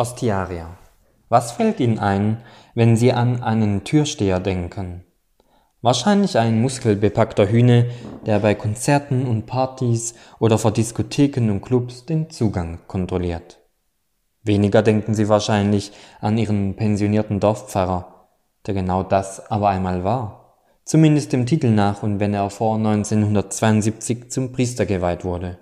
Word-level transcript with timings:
Ostiarier. 0.00 0.78
Was 1.28 1.52
fällt 1.52 1.78
Ihnen 1.78 1.98
ein, 1.98 2.38
wenn 2.74 2.96
Sie 2.96 3.12
an 3.12 3.42
einen 3.42 3.84
Türsteher 3.84 4.40
denken? 4.40 5.04
Wahrscheinlich 5.82 6.38
ein 6.38 6.62
muskelbepackter 6.62 7.46
Hühne, 7.46 7.90
der 8.24 8.38
bei 8.38 8.54
Konzerten 8.54 9.26
und 9.26 9.44
Partys 9.44 10.14
oder 10.38 10.56
vor 10.56 10.70
Diskotheken 10.70 11.50
und 11.50 11.60
Clubs 11.60 12.06
den 12.06 12.30
Zugang 12.30 12.78
kontrolliert. 12.86 13.58
Weniger 14.42 14.80
denken 14.80 15.12
Sie 15.12 15.28
wahrscheinlich 15.28 15.92
an 16.22 16.38
Ihren 16.38 16.76
pensionierten 16.76 17.38
Dorfpfarrer, 17.38 18.26
der 18.66 18.72
genau 18.72 19.02
das 19.02 19.50
aber 19.50 19.68
einmal 19.68 20.02
war. 20.02 20.56
Zumindest 20.84 21.34
dem 21.34 21.44
Titel 21.44 21.68
nach 21.68 22.02
und 22.02 22.20
wenn 22.20 22.32
er 22.32 22.48
vor 22.48 22.76
1972 22.76 24.30
zum 24.30 24.52
Priester 24.52 24.86
geweiht 24.86 25.26
wurde. 25.26 25.58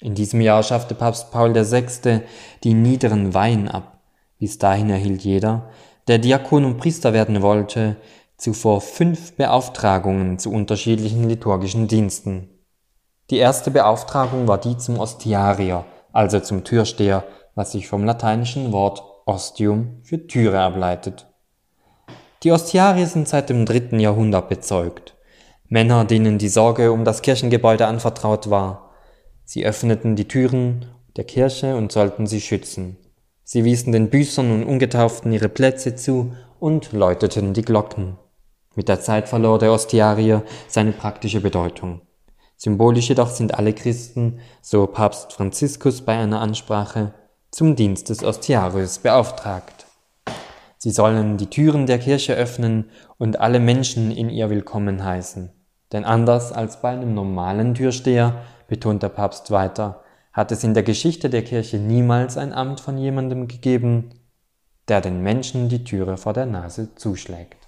In 0.00 0.14
diesem 0.14 0.40
Jahr 0.40 0.62
schaffte 0.62 0.94
Papst 0.94 1.30
Paul 1.30 1.54
VI. 1.54 2.20
die 2.64 2.74
niederen 2.74 3.32
Weihen 3.34 3.68
ab. 3.68 4.00
Bis 4.38 4.58
dahin 4.58 4.90
erhielt 4.90 5.22
jeder, 5.22 5.70
der 6.08 6.18
Diakon 6.18 6.64
und 6.64 6.76
Priester 6.76 7.12
werden 7.12 7.40
wollte, 7.42 7.96
zuvor 8.36 8.80
fünf 8.80 9.32
Beauftragungen 9.36 10.38
zu 10.38 10.52
unterschiedlichen 10.52 11.28
liturgischen 11.28 11.88
Diensten. 11.88 12.50
Die 13.30 13.38
erste 13.38 13.70
Beauftragung 13.70 14.46
war 14.46 14.58
die 14.58 14.76
zum 14.76 15.00
Ostiarier, 15.00 15.84
also 16.12 16.38
zum 16.40 16.62
Türsteher, 16.62 17.24
was 17.54 17.72
sich 17.72 17.88
vom 17.88 18.04
lateinischen 18.04 18.72
Wort 18.72 19.02
ostium 19.24 20.00
für 20.02 20.26
Türe 20.26 20.60
ableitet. 20.60 21.26
Die 22.42 22.52
Ostiarier 22.52 23.06
sind 23.06 23.26
seit 23.26 23.48
dem 23.48 23.66
dritten 23.66 23.98
Jahrhundert 23.98 24.48
bezeugt. 24.48 25.16
Männer, 25.68 26.04
denen 26.04 26.38
die 26.38 26.48
Sorge 26.48 26.92
um 26.92 27.04
das 27.04 27.22
Kirchengebäude 27.22 27.86
anvertraut 27.86 28.50
war. 28.50 28.85
Sie 29.46 29.64
öffneten 29.64 30.16
die 30.16 30.26
Türen 30.26 30.86
der 31.16 31.22
Kirche 31.22 31.76
und 31.76 31.92
sollten 31.92 32.26
sie 32.26 32.40
schützen. 32.40 32.96
Sie 33.44 33.62
wiesen 33.62 33.92
den 33.92 34.10
Büßern 34.10 34.50
und 34.50 34.64
Ungetauften 34.64 35.30
ihre 35.30 35.48
Plätze 35.48 35.94
zu 35.94 36.34
und 36.58 36.92
läuteten 36.92 37.54
die 37.54 37.62
Glocken. 37.62 38.18
Mit 38.74 38.88
der 38.88 39.00
Zeit 39.00 39.28
verlor 39.28 39.60
der 39.60 39.72
Ostiarier 39.72 40.42
seine 40.66 40.90
praktische 40.90 41.40
Bedeutung. 41.40 42.00
Symbolisch 42.56 43.08
jedoch 43.08 43.30
sind 43.30 43.54
alle 43.54 43.72
Christen, 43.72 44.40
so 44.62 44.84
Papst 44.88 45.32
Franziskus 45.32 46.02
bei 46.02 46.18
einer 46.18 46.40
Ansprache, 46.40 47.14
zum 47.52 47.76
Dienst 47.76 48.08
des 48.08 48.24
Ostiarius 48.24 48.98
beauftragt. 48.98 49.86
Sie 50.78 50.90
sollen 50.90 51.36
die 51.36 51.46
Türen 51.46 51.86
der 51.86 52.00
Kirche 52.00 52.34
öffnen 52.34 52.90
und 53.16 53.38
alle 53.38 53.60
Menschen 53.60 54.10
in 54.10 54.28
ihr 54.28 54.50
willkommen 54.50 55.04
heißen. 55.04 55.52
Denn 55.92 56.04
anders 56.04 56.52
als 56.52 56.82
bei 56.82 56.90
einem 56.90 57.14
normalen 57.14 57.74
Türsteher 57.74 58.42
betont 58.68 59.02
der 59.02 59.08
Papst 59.08 59.50
weiter, 59.50 60.02
hat 60.32 60.52
es 60.52 60.64
in 60.64 60.74
der 60.74 60.82
Geschichte 60.82 61.30
der 61.30 61.42
Kirche 61.42 61.78
niemals 61.78 62.36
ein 62.36 62.52
Amt 62.52 62.80
von 62.80 62.98
jemandem 62.98 63.48
gegeben, 63.48 64.10
der 64.88 65.00
den 65.00 65.22
Menschen 65.22 65.68
die 65.68 65.84
Türe 65.84 66.16
vor 66.16 66.32
der 66.32 66.46
Nase 66.46 66.94
zuschlägt. 66.94 67.65